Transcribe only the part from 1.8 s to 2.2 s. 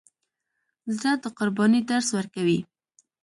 درس